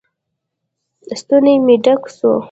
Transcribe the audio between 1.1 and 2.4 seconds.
ستونى مې ډک سو.